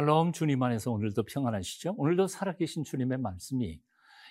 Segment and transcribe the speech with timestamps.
[0.00, 1.94] 샬롬 주님 안에서 오늘도 평안하시죠?
[1.98, 3.82] 오늘도 살아계신 주님의 말씀이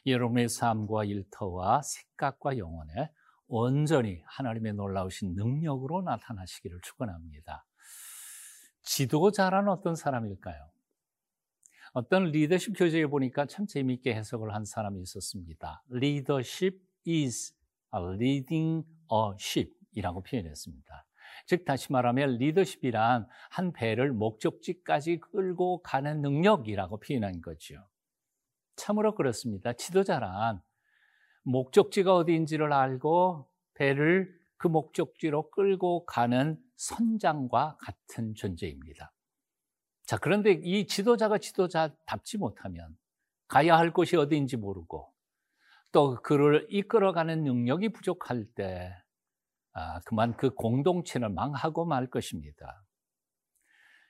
[0.07, 3.11] 여러분의 삶과 일터와 생각과 영혼에
[3.47, 7.67] 온전히 하나님의 놀라우신 능력으로 나타나시기를 축원합니다.
[8.81, 10.71] 지도자란 어떤 사람일까요?
[11.93, 15.83] 어떤 리더십 교재에 보니까 참 재미있게 해석을 한 사람이 있었습니다.
[15.93, 17.53] Leadership is
[17.93, 21.05] leading a ship 이라고 표현했습니다.
[21.45, 27.87] 즉 다시 말하면 리더십이란 한 배를 목적지까지 끌고 가는 능력이라고 표현한 거죠.
[28.75, 29.73] 참으로 그렇습니다.
[29.73, 30.61] 지도자란
[31.43, 39.13] 목적지가 어디인지를 알고 배를 그 목적지로 끌고 가는 선장과 같은 존재입니다.
[40.05, 42.97] 자, 그런데 이 지도자가 지도자답지 못하면
[43.47, 45.13] 가야 할 곳이 어디인지 모르고
[45.91, 49.08] 또 그를 이끌어가는 능력이 부족할 때 아,
[50.05, 52.83] 그만 그 공동체를 망하고 말 것입니다.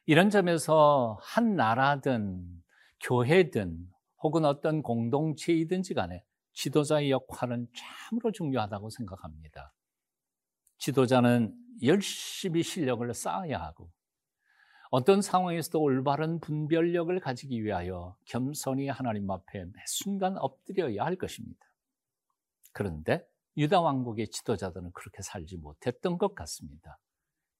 [0.05, 2.43] 이런 점에서 한 나라든
[3.01, 3.87] 교회든
[4.23, 9.73] 혹은 어떤 공동체이든지 간에 지도자의 역할은 참으로 중요하다고 생각합니다.
[10.77, 13.91] 지도자는 열심히 실력을 쌓아야 하고
[14.91, 21.59] 어떤 상황에서도 올바른 분별력을 가지기 위하여 겸손히 하나님 앞에 매 순간 엎드려야 할 것입니다.
[22.71, 23.25] 그런데
[23.59, 26.97] 유다 왕국의 지도자들은 그렇게 살지 못했던 것 같습니다.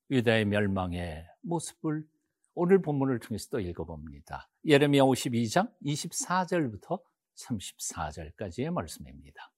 [0.10, 2.06] 유다의 멸망의 모습을
[2.56, 4.50] 오늘 본문을 통해서 또 읽어봅니다.
[4.66, 7.02] 예레미야 52장 24절부터
[7.36, 9.52] 34절까지의 말씀입니다.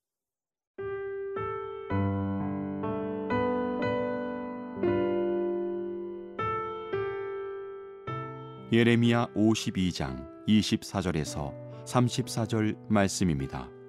[8.71, 13.80] 예레미야 52장 24절에서 34절 말씀입니다.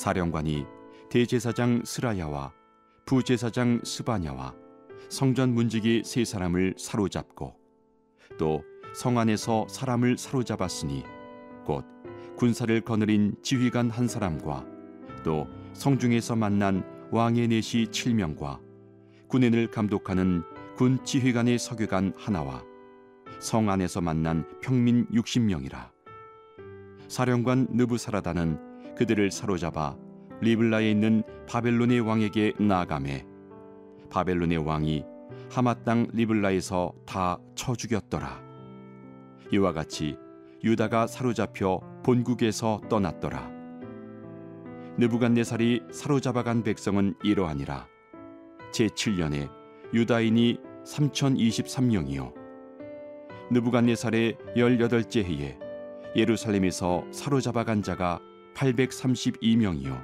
[0.00, 0.64] 사령관이
[1.10, 2.52] 대제사장 스라야와
[3.04, 4.54] 부제사장 스바냐와
[5.10, 7.54] 성전 문지기 세 사람을 사로잡고
[8.38, 11.04] 또 성 안에서 사람을 사로잡았으니
[11.64, 11.84] 곧
[12.36, 14.66] 군사를 거느린 지휘관 한 사람과
[15.22, 18.58] 또 성중에서 만난 왕의 내시 7명과
[19.28, 20.42] 군인을 감독하는
[20.76, 22.64] 군 지휘관의 서교관 하나와
[23.38, 25.90] 성 안에서 만난 평민 60명이라.
[27.08, 28.69] 사령관 느부사라다는
[29.00, 29.96] 그들을 사로잡아
[30.42, 33.24] 리블라에 있는 바벨론의 왕에게 나아가매
[34.10, 35.04] 바벨론의 왕이
[35.50, 38.42] 하맛 땅 리블라에서 다 쳐 죽였더라.
[39.52, 40.18] 이와 같이
[40.62, 43.50] 유다가 사로잡혀 본국에서 떠났더라.
[44.98, 47.86] 느부갓네살이 사로잡아간 백성은 이러하니라.
[48.72, 49.50] 제7년에
[49.94, 52.34] 유다인이 3023명이요.
[53.50, 55.58] 느부갓네살의 18째 해에
[56.16, 58.20] 예루살렘에서 사로잡아간 자가
[58.60, 59.98] 832명이요.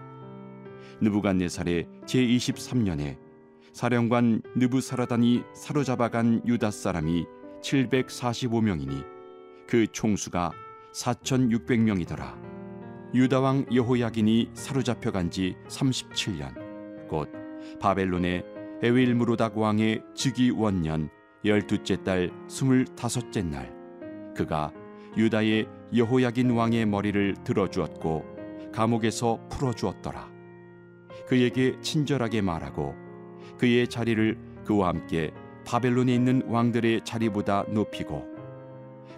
[1.03, 3.19] 느부갓네살의 제23년에
[3.73, 7.27] 사령관 느부사라단이 사로잡아간 유다 사람이
[7.61, 9.05] 745명이니
[9.69, 10.53] 그 총수가
[10.95, 12.35] 4600명이더라.
[13.15, 17.29] 유다 왕 여호야긴이 사로잡혀 간 지 37년 곧
[17.81, 18.45] 바벨론의
[18.83, 21.11] 에윌무로닥 왕의 즉위 원년
[21.45, 23.73] 열두째 달 스물다섯째 날
[24.35, 24.73] 그가
[25.17, 28.36] 유다의 여호야긴 왕의 머리를 들어주었고
[28.77, 30.31] 감옥에서 풀어주었더라
[31.27, 32.95] 그에게 친절하게 말하고
[33.59, 35.33] 그의 자리를 그와 함께
[35.65, 38.27] 바벨론에 있는 왕들의 자리보다 높이고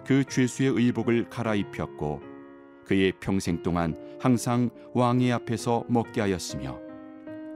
[0.05, 2.21] 그 죄수의 의복을 갈아입혔고
[2.85, 6.79] 그의 평생 동안 항상 왕의 앞에서 먹게 하였으며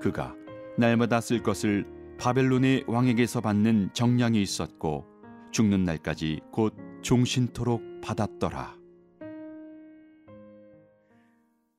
[0.01, 0.35] 그가
[0.77, 1.85] 날마다 쓸 것을
[2.19, 5.05] 바벨론의 왕에게서 받는 정량이 있었고
[5.51, 8.82] 죽는 날까지 곧 종신토록 받았더라.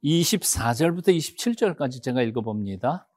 [0.04, 3.08] 24절부터 27절까지 제가 읽어봅니다.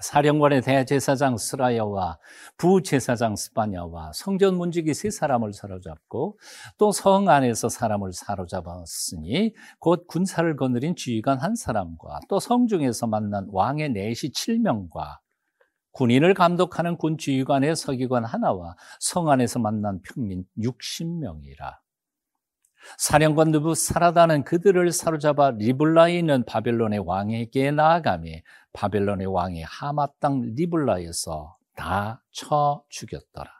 [0.00, 2.18] 사령관의 대제사장 스라야와
[2.56, 6.38] 부제사장 스파냐와 성전 문지기 세 사람을 사로잡고
[6.76, 13.48] 또 성 안에서 사람을 사로잡았으니 곧 군사를 거느린 지휘관 한 사람과 또 성 중에서 만난
[13.50, 15.18] 왕의 내시 7명과
[15.92, 21.87] 군인을 감독하는 군 지휘관의 서기관 하나와 성 안에서 만난 평민 60명이라.
[22.96, 28.30] 사령관 느부사라다는 그들을 사로잡아 리블라에 있는 바벨론의 왕에게 나아가며
[28.72, 33.50] 바벨론의 왕이 하맛 땅 리블라에서 다 쳐 죽였더라.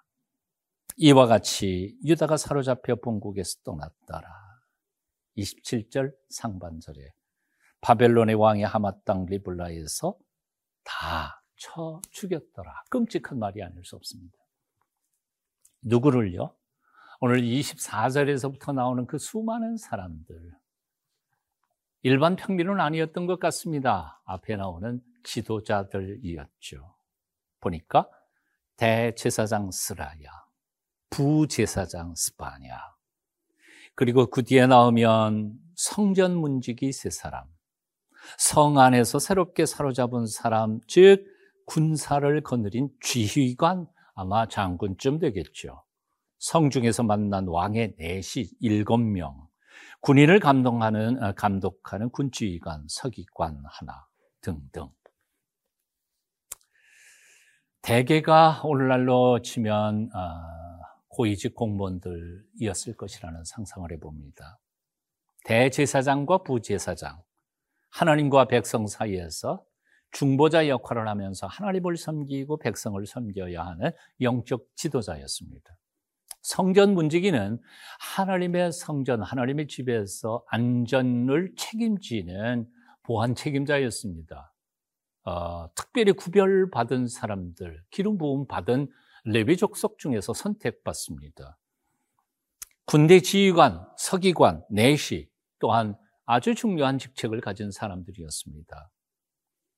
[0.97, 4.29] 이와 같이 유다가 사로잡혀 본국에서 떠났더라.
[5.37, 7.13] 27절 상반절에
[7.81, 10.17] 바벨론의 왕이 하맛 땅 리블라에서
[10.85, 12.85] 다 쳐 죽였더라.
[12.89, 14.37] 끔찍한 말이 아닐 수 없습니다.
[15.83, 16.55] 누구를요?
[17.20, 20.53] 오늘 24절에서부터 나오는 그 수많은 사람들.
[22.03, 24.23] 일반 평민은 아니었던 것 같습니다.
[24.25, 26.94] 앞에 나오는 지도자들이었죠.
[27.61, 28.09] 보니까
[28.76, 30.31] 대제사장 스라야,
[31.11, 32.79] 부제사장 스파냐.
[33.97, 37.49] 그리고 그 뒤에 나오면 성전 문지기 세 사람,
[38.38, 41.26] 성 안에서 새롭게 사로잡은 사람, 즉
[41.67, 45.82] 군사를 거느린 지휘관 아마 장군쯤 되겠죠.
[46.38, 49.49] 성중에서 만난 왕의 내시 일곱 명,
[50.00, 54.06] 군인을 감독하는 어, 감독하는 군지휘관, 서기관 하나
[54.40, 54.88] 등등.
[57.82, 60.19] 대개가 오늘날로 치면 어,
[61.08, 64.58] 고위직 공무원들이었을 것이라는 상상을 해봅니다.
[65.44, 67.20] 대제사장과 부제사장,
[67.90, 69.64] 하나님과 백성 사이에서
[70.12, 73.90] 중보자 역할을 하면서 하나님을 섬기고 백성을 섬겨야 하는
[74.20, 75.76] 영적 지도자였습니다.
[76.49, 77.61] 성전 문지기는
[78.00, 82.67] 하나님의 성전, 하나님의 집에서 안전을 책임지는
[83.03, 84.55] 보안 책임자였습니다.
[85.25, 88.91] 어, 특별히 구별받은 사람들, 기름 부음 받은
[89.25, 91.59] 레위 족속 중에서 선택받습니다.
[92.87, 95.29] 군대 지휘관, 서기관, 내시
[95.59, 98.91] 또한 아주 중요한 직책을 가진 사람들이었습니다.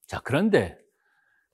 [0.06, 0.78] 자, 그런데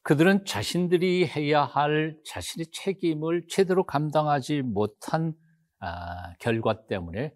[0.06, 5.34] 그들은 자신들이 해야 할 자신의 책임을 제대로 감당하지 못한
[5.80, 7.34] 아, 결과 때문에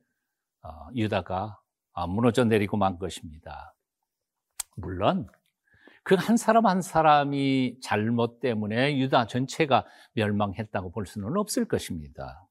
[0.62, 1.58] 어, 유다가
[1.92, 3.74] 아, 무너져 내리고 만 것입니다.
[4.76, 5.26] 물론
[6.04, 12.46] 그 한 사람 한 사람이 잘못 때문에 유다 전체가 멸망했다고 볼 수는 없을 것입니다.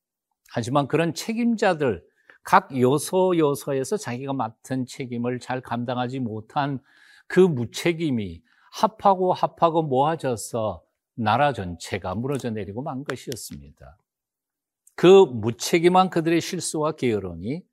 [0.52, 2.04] 하지만 그런 책임자들
[2.44, 6.80] 각 요소 요소에서 자기가 맡은 책임을 잘 감당하지 못한
[7.28, 10.84] 그 무책임이 합하고 합하고 모아져서
[11.16, 13.98] 나라 전체가 무너져 내리고 만 것이었습니다.
[14.96, 17.64] 그 무책임한 그들의 실수와 게으름이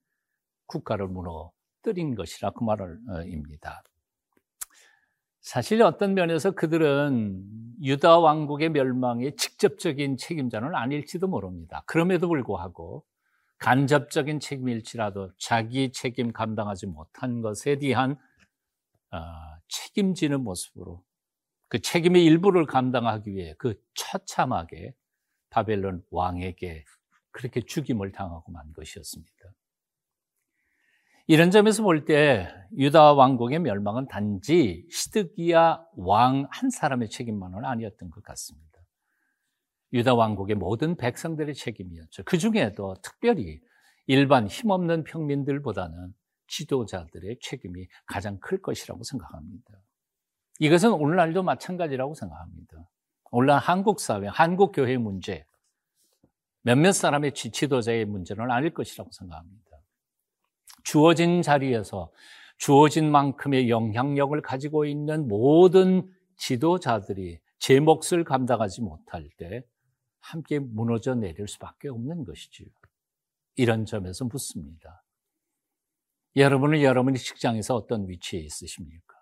[0.67, 3.83] 국가를 무너뜨린 것이라 그 말입니다.
[5.41, 7.45] 사실 어떤 면에서 그들은
[7.83, 11.85] 유다 왕국의 멸망의 직접적인 책임자는 아닐지도 모릅니다.
[11.87, 13.05] 그럼에도 불구하고
[13.59, 18.19] 간접적인 책임일지라도 자기 책임 감당하지 못한 것에 대한
[19.13, 19.19] 어,
[19.69, 21.05] 책임지는 모습으로
[21.69, 24.95] 그 책임의 일부를 감당하기 위해 그 처참하게
[25.51, 26.85] 바벨론 왕에게
[27.33, 29.33] 그렇게 죽임을 당하고 만 것이었습니다.
[31.29, 38.23] 이런 점에서 볼 때 유다 왕국의 멸망은 단지 시드기야 왕 한 사람의 책임만은 아니었던 것
[38.23, 38.67] 같습니다.
[39.93, 42.23] 유다 왕국의 모든 백성들의 책임이었죠.
[42.25, 43.61] 그 중에도 특별히
[44.07, 46.15] 일반 힘없는 평민들보다는
[46.49, 49.73] 지도자들의 책임이 가장 클 것이라고 생각합니다.
[50.59, 52.89] 이것은 오늘날도 마찬가지라고 생각합니다.
[53.31, 55.45] 오늘날 한국 사회, 한국 교회 문제,
[56.63, 59.67] 몇몇 사람의 지도자의 문제는 아닐 것이라고 생각합니다.
[60.83, 62.11] 주어진 자리에서
[62.59, 69.63] 주어진 만큼의 영향력을 가지고 있는 모든 지도자들이 제 몫을 감당하지 못할 때
[70.21, 72.67] 함께 무너져 내릴 수밖에 없는 것이지요.
[73.57, 75.03] 이런 점에서 묻습니다.
[76.37, 79.15] 여러분은 여러분의 직장에서 어떤 위치에 있으십니까?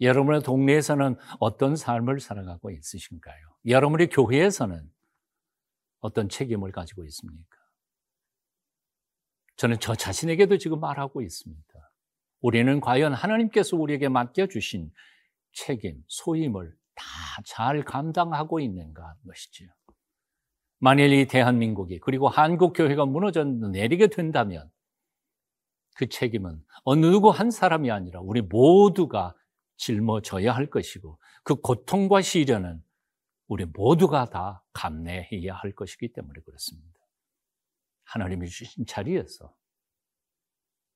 [0.00, 3.46] 여러분의 동네에서는 어떤 삶을 살아가고 있으신가요?
[3.66, 4.90] 여러분의 교회에서는
[6.00, 7.56] 어떤 책임을 가지고 있습니까?
[9.56, 11.62] 저는 저 자신에게도 지금 말하고 있습니다.
[12.40, 14.92] 우리는 과연 하나님께서 우리에게 맡겨주신
[15.52, 17.04] 책임, 소임을 다
[17.44, 19.68] 잘 감당하고 있는가 것이지요.
[20.78, 24.70] 만일 이 대한민국이 그리고 한국교회가 무너져 내리게 된다면
[25.94, 29.34] 그 책임은 어느 누구 한 사람이 아니라 우리 모두가
[29.76, 32.82] 짊어져야 할 것이고 그 고통과 시련은
[33.46, 36.98] 우리 모두가 다 감내해야 할 것이기 때문에 그렇습니다.
[38.04, 39.54] 하나님이 주신 자리에서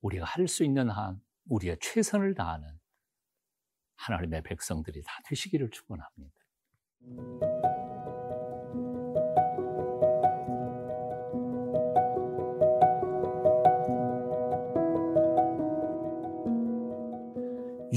[0.01, 2.67] 우리가 할 수 있는 한 우리의 최선을 다하는
[3.95, 7.68] 하나님의 백성들이 다 되시기를 축원합니다.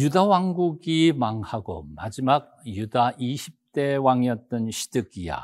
[0.02, 5.40] 유다 왕국이 망하고 마지막 유다 20대 왕이었던 시드기야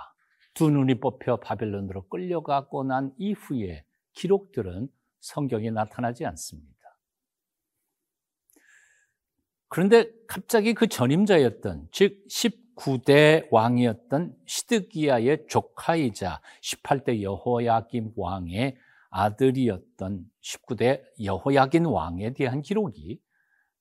[0.53, 3.85] 두 눈이 뽑혀 바벨론으로 끌려가고 난 이후에
[4.15, 4.88] 기록들은
[5.21, 6.75] 성경에 나타나지 않습니다.
[9.69, 18.77] 그런데 갑자기 그 전임자였던 즉 19대 왕이었던 시드기야의 조카이자 18대 여호야김 왕의
[19.11, 23.21] 아들이었던 19대 여호야긴 왕에 대한 기록이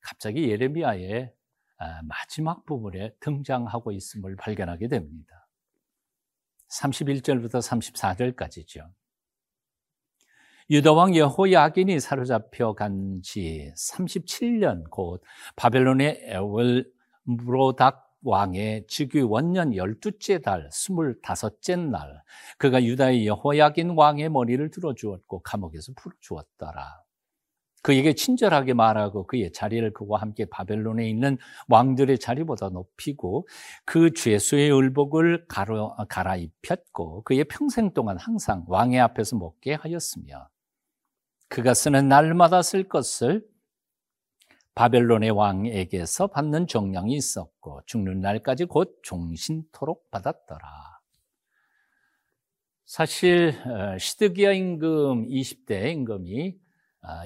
[0.08, 1.34] 갑자기 예레미야의
[1.80, 5.48] 아, 마지막 부분에 등장하고 있음을 발견하게 됩니다.
[6.70, 8.90] 31절부터 34절까지죠.
[10.70, 15.22] 유다왕 여호야긴이 사로잡혀 간 지 37년 곧
[15.58, 22.22] 바벨론의 에월브로닥 왕의 즉위 원년 열두째 달 스물다섯째 날
[22.58, 27.07] 그가 유다의 여호야긴 왕의 머리를 들어주었고 감옥에서 풀어주었더라.
[27.84, 33.48] 그에게 친절하게 말하고 그의 자리를 그와 함께 바벨론에 있는 왕들의 자리보다 높이고
[33.86, 40.50] 그 죄수의 을복을 가로, 갈아입혔고 그의 평생 동안 항상 왕의 앞에서 먹게 하였으며
[41.50, 43.46] 그가 쓰는 날마다 쓸 것을
[44.76, 51.00] 바벨론의 왕에게서 받는 정량이 있었고 죽는 날까지 곧 종신토록 받았더라.
[52.86, 56.67] 사실 어, 시드기야 임금 20대 임금이 아,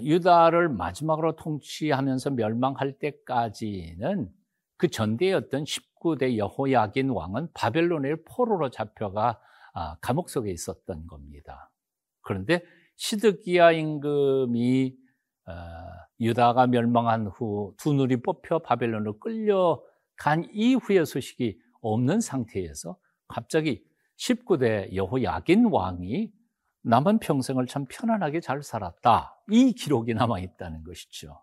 [0.04, 4.30] 유다를 마지막으로 통치하면서 멸망할 때까지는
[4.78, 9.40] 그 전대였던 19대 여호야긴 왕은 바벨론의 포로로 잡혀가
[9.74, 11.72] 아, 감옥 속에 있었던 겁니다.
[12.22, 12.62] 그런데
[12.98, 14.96] 시드기야 임금이
[15.48, 15.54] 어,
[16.20, 22.98] 유다가 멸망한 후 두 눈이 뽑혀 바벨론으로 끌려간 이후의 소식이 없는 상태에서
[23.28, 23.84] 갑자기
[24.18, 26.32] 19대 여호야긴 왕이
[26.84, 29.38] 남은 평생을 참 편안하게 잘 살았다.
[29.50, 31.42] 이 기록이 남아 있다는 것이죠.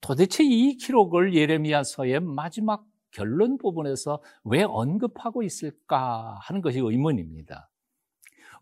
[0.00, 7.70] 도대체 이 기록을 예레미야서의 마지막 결론 부분에서 왜 언급하고 있을까 하는 것이 의문입니다.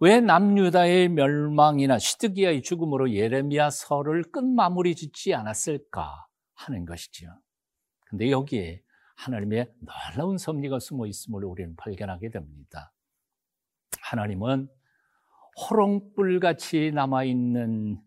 [0.00, 7.28] 왜 남유다의 멸망이나 시드기야의 죽음으로 예레미야서를 끝마무리 짓지 않았을까 하는 것이죠.
[8.06, 8.82] 근데 여기에
[9.16, 12.92] 하나님의 놀라운 섭리가 숨어 있음을 우리는 발견하게 됩니다.
[14.00, 14.68] 하나님은
[15.56, 18.00] 호롱불같이 남아있는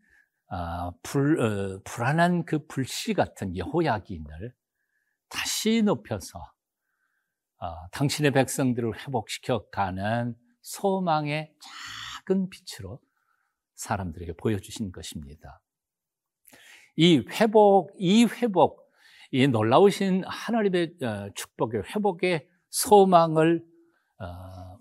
[0.51, 4.53] 어, 불, 어, 불안한 그 불씨 같은 여호야긴을
[5.29, 6.39] 다시 높여서
[7.57, 11.53] 어, 당신의 백성들을 회복시켜 가는 소망의
[12.25, 12.99] 작은 빛으로
[13.75, 15.61] 사람들에게 보여주신 것입니다.
[16.95, 18.89] 이 회복, 이 회복,
[19.31, 23.65] 이 놀라우신 하나님의 어, 축복의 회복의 소망을
[24.19, 24.25] 어,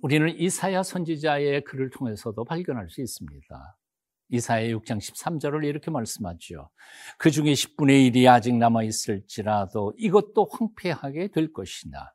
[0.04, 3.78] 우리는 이사야 선지자의 글을 통해서도 발견할 수 있습니다.
[4.28, 6.68] 이사야 6장 13절을 이렇게 말씀하죠.
[7.16, 12.12] 그 중에 10분의 1이 아직 남아 있을지라도 이것도 황폐하게 될 것이나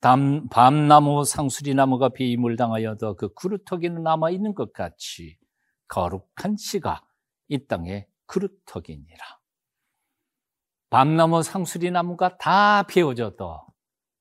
[0.00, 5.38] 밤, 밤나무 상수리나무가 비임을 당하여도 그 그루터기는 남아 있는 것 같이
[5.86, 7.06] 거룩한 씨가
[7.46, 9.24] 이 땅에 그루터기니라.
[10.90, 13.60] 밤나무 상수리나무가 다 베어져도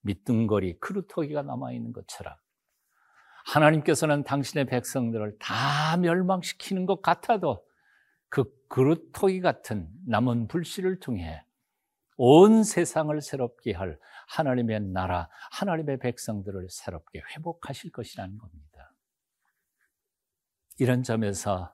[0.02, 2.36] 밑둥거리 그루터기가 남아 있는 것처럼
[3.48, 7.66] 하나님께서는 당신의 백성들을 다 멸망시키는 것 같아도
[8.30, 11.44] 그 그루터기 같은 남은 불씨를 통해
[12.18, 18.94] 온 세상을 새롭게 할 하나님의 나라, 하나님의 백성들을 새롭게 회복하실 것이라는 겁니다.
[20.80, 21.74] 이런 점에서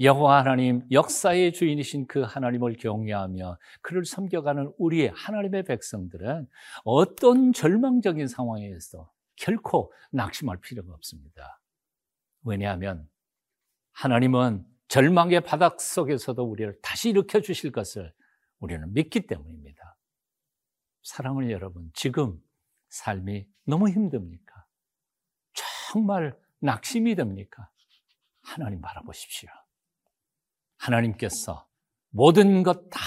[0.00, 6.48] 여호와 하나님 역사의 주인이신 그 하나님을 경외하며 그를 섬겨가는 우리의 하나님의 백성들은
[6.84, 11.60] 어떤 절망적인 상황에서 결코 낙심할 필요가 없습니다.
[12.44, 13.08] 왜냐하면
[13.92, 18.12] 하나님은 절망의 바닥 속에서도 우리를 다시 일으켜 주실 것을
[18.58, 19.96] 우리는 믿기 때문입니다.
[21.02, 22.38] 사랑하는 여러분, 지금
[22.90, 24.66] 삶이 너무 힘듭니까?
[25.90, 27.70] 정말 낙심이 됩니까?
[28.42, 29.48] 하나님 바라보십시오.
[30.76, 31.66] 하나님께서
[32.10, 33.00] 모든 것 다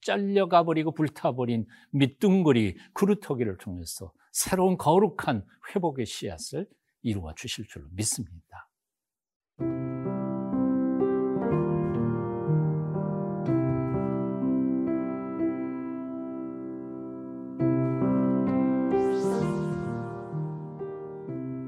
[0.00, 6.68] 잘려가 버리고 불타버린 밑둥거리 그루터기를 통해서 새로운 거룩한 회복의 씨앗을
[7.02, 8.70] 이루어 주실 줄로 믿습니다.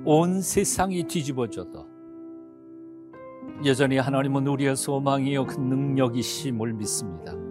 [0.04, 1.88] 온 세상이 뒤집어져도
[3.66, 7.49] 여전히 하나님은 우리의 소망이요 그 능력이심을 믿습니다.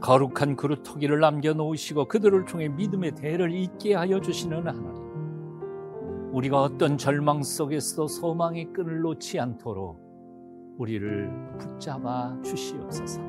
[0.00, 5.00] 거룩한 그릇 토기를 남겨놓으시고 그들을 통해 믿음의 대를 잇게 하여 주시는 하나님.
[6.32, 9.98] 우리가 어떤 절망 속에서 소망의 끈을 놓지 않도록
[10.78, 13.20] 우리를 붙잡아 주시옵소서.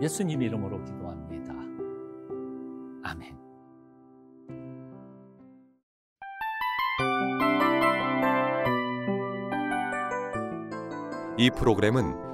[0.00, 1.54] 예수님 이름으로 기도합니다.
[3.02, 3.36] 아멘.
[11.36, 12.33] 이 프로그램은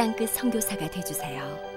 [0.00, 1.69] 땅끝 선교사가 되주세요